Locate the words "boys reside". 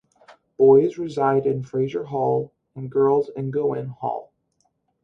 0.57-1.45